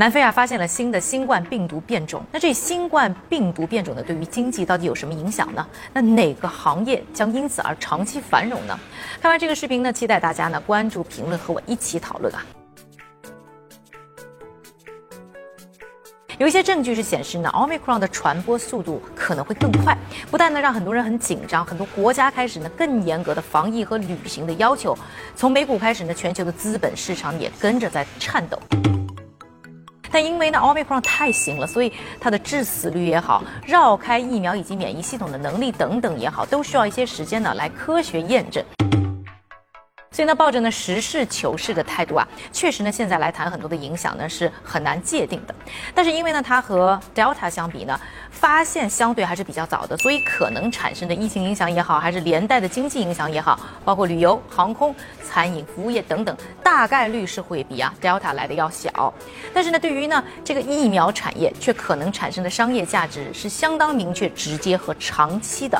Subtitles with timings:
[0.00, 5.66] 南非啊发现了新的新冠病毒变种，那这新冠病毒变种呢，对于经济到底有什么影响呢？
[5.92, 8.80] 那哪个行业将因此而长期繁荣呢？
[9.20, 12.42] 看完这个视频呢，期待大家呢关注评论和我一起讨论啊。
[16.38, 19.94] 有一些证据是显示呢，Omicron 的传播速度可能会更快，
[20.30, 24.96] 不但呢让很多人很紧张，很多国家开始呢更严格的防疫和旅行的要求。
[25.36, 28.58] 从美股开始呢，全球的资本市场也跟着在颤抖。
[30.10, 38.64] 但因为呢，Omicron 太行了，所以它的致死率也好，绕开疫苗以及免疫系统的能力等等也好，都需要一些时间呢来科学验证。
[40.12, 45.54] 所以呢，抱着呢实事求是的态度啊，确实呢，现在来谈很多的影响呢是很难界定的。
[45.94, 47.98] 但是因为呢，它和 Delta 相比呢，
[48.40, 59.12] 发现相对还是比较早的，所以可能产生的疫情影响也好，还是连带的经济影响也好，包括旅游、航空、餐饮、服务业等等，大概率是会比啊 Delta 来的要小。
[59.52, 65.78] 但是呢，对于呢这个疫苗产业，却可能产生的商业价值是相当明确、直接和长期的。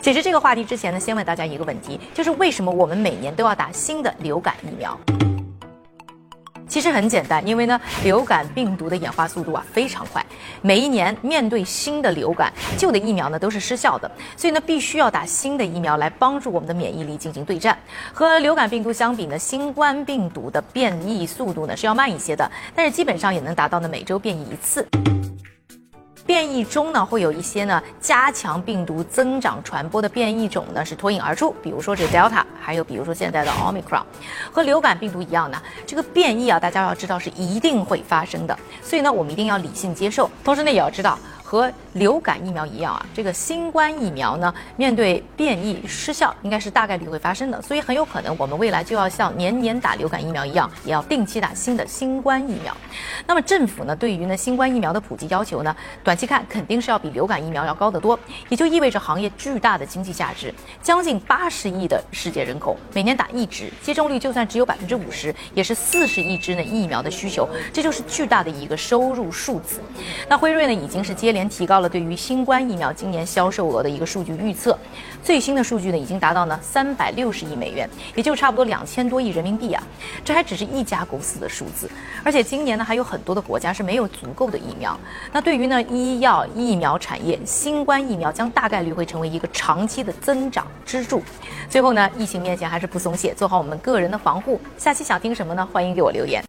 [0.00, 4.98] 解释这个话题之前呢，先问大家一个问题，就是为什么我们每年都要打新的流感疫苗？
[6.78, 10.24] 其实很简单，因为呢，流感病毒的演化速度啊非常快，
[10.62, 17.76] 每一年面对新的流感，旧的疫苗呢都是失效的，所以呢，必须要打新的疫苗来帮助我们的免疫力进行对战。
[18.12, 24.86] 和流感病毒相比呢，新冠病毒的变异速度呢是要慢一些的，但是基本上也能达到呢每周变异一次。
[26.38, 34.04] 变异中呢，会有一些呢加强病毒增长传播的变异种呢是脱颖而出，比如说这 Delta，还有比如说现在的 Omicron，
[34.52, 41.18] 和流感病毒一样呢，这个变异啊，大家要知道是一定会发生的，所以呢，我们一定要理性接受，同时呢，也要知道。
[41.48, 52.76] 和流感疫苗一样啊，这个新冠疫苗呢，面对变异失效，应该是大概率会发生的，所以很有可能我们未来就要像年年打流感疫苗一样，也要定期打新的新冠疫苗。
[53.26, 69.80] 那么政府呢，对于呢新冠疫苗的普及要求呢，短期看肯定是要比流感疫苗要高得多，也就意味着行业巨大的经济价值，将近八十亿的世界人口每年打一支，接种率就算只有百分之五十，也是四十亿支呢疫苗的需求，这就是巨大的一个收入数字。
[70.28, 71.37] 那辉瑞呢，已经是接连。
[71.46, 74.78] 提高了对于新冠疫苗今年销售额的一个数据预测，
[75.22, 79.82] 最新的数据呢已经达到呢三百六十亿美元，也就差不多两千多亿人民币啊。
[80.24, 81.90] 这还只是一家公司的数字，
[82.24, 84.98] 而且今年呢还有很多的国家是没有足够的疫苗。
[85.30, 91.22] 那对于呢医药疫苗产业，新冠疫苗将大概率会成为一个长期的增长支柱。
[91.68, 94.58] 最后呢，疫情面前还是不松懈，做好我们个人的防护。
[94.78, 95.68] 下期想听什么呢？
[95.70, 96.47] 欢迎给我留言。